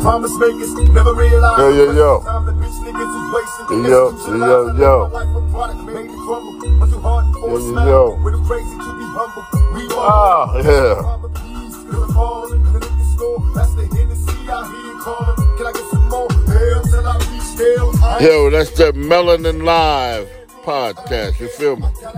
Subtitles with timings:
[0.00, 1.58] Promise makers never realize.
[1.58, 2.20] Yo, yo, yo.
[2.22, 3.84] Time the bitch niggas is wasting.
[3.84, 4.00] Yo,
[4.38, 5.08] yo, yo.
[5.08, 6.78] My life a product made to crumble.
[6.80, 7.88] But too hard for a Yo, yo, smile.
[7.88, 8.40] yo.
[8.46, 9.44] Crazy to be humble.
[9.74, 11.02] We all Ah, yeah.
[11.02, 13.38] Mama, please, fill the hall in the liquor store.
[13.54, 15.34] That's the Hennessy out here in corner.
[15.56, 16.28] Can I get some more?
[16.46, 18.04] Hell till I reach hell.
[18.04, 20.28] I ain't Yo, that's the Melanin Live
[20.64, 21.38] podcast.
[21.40, 21.86] You feel me?
[22.00, 22.16] got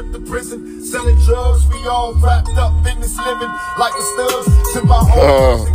[0.00, 1.66] trip to prison, selling drugs.
[1.68, 4.46] We all wrapped up in this living like the studs.
[4.72, 5.04] To my Uh.
[5.04, 5.66] homies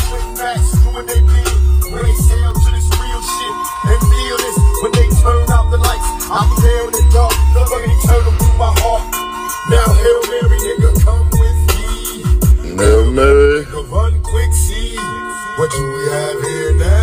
[0.42, 1.54] and quick doing they bid.
[1.94, 3.56] Raise hell to this real shit
[3.92, 6.10] and feel this when they turn out the lights.
[6.32, 7.34] I'm there in the dark,
[7.98, 9.04] eternal through my heart.
[9.70, 11.88] Now Hail Mary, nigga, come with me.
[12.80, 13.66] Hail Mary.
[13.66, 14.98] Nigga, run quick, see
[15.58, 16.95] what do we have here now?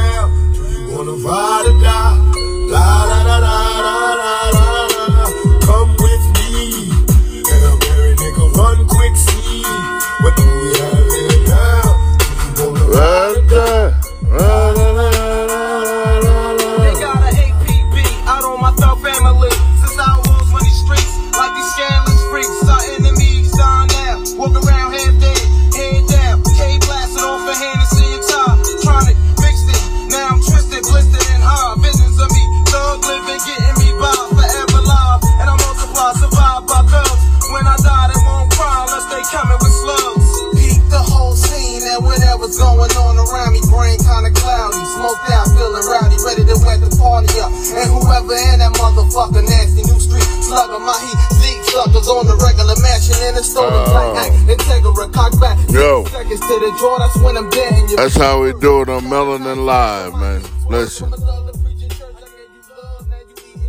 [49.13, 53.35] That motherfucker nasty new street slugger, my heat seek suckers on the regular mansion in
[53.35, 53.85] the stolen Oh.
[53.93, 54.35] black act.
[54.49, 55.59] Integra, cock back.
[55.71, 56.05] Yo.
[56.05, 59.03] Seconds to the draw, that's when I'm dead and That's how we do it on
[59.05, 60.43] Melanin Live, man.
[60.69, 61.11] Listen,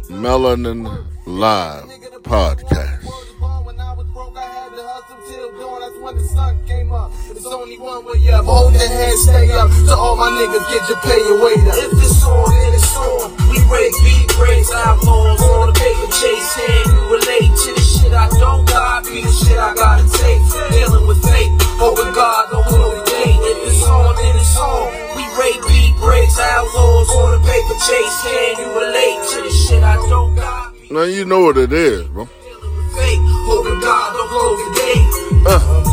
[0.09, 1.85] Melanin Live
[2.23, 3.03] podcast.
[3.65, 5.81] When I was broke, I had to hustle till dawn.
[5.81, 7.11] That's when the sun came up.
[7.27, 8.45] There's only one way up.
[8.45, 9.69] Hold your head, stay up.
[9.87, 12.02] To all my niggas, get your pay your weight up.
[18.43, 19.23] Don't copy?
[19.23, 20.43] The shit I gotta take.
[20.75, 23.39] Dealing with fate, hoping God don't blow the gate.
[23.39, 24.85] If it's on, then it's on.
[25.15, 28.17] We break beat breaks, outlaws on the paper chase.
[28.27, 30.87] Can you relate to the shit I don't copy?
[30.91, 32.27] Now you know what it is, bro.
[32.27, 35.13] Dealing with fate, hoping God don't blow the gate.
[35.47, 35.92] Hail uh.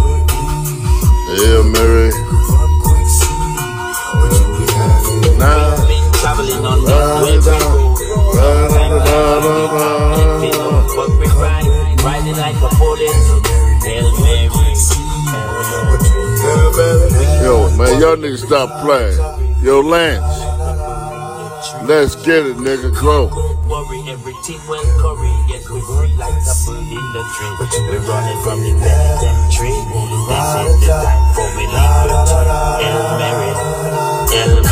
[18.10, 19.16] Y'all to stop playing.
[19.62, 20.40] Yo, Lance.
[21.86, 22.90] Let's get it, nigga.
[23.00, 23.28] Go.
[24.08, 25.30] Everything went curry.
[25.70, 25.80] We
[26.18, 27.54] like in the tree.
[27.88, 28.70] We're running from the
[34.32, 34.69] is the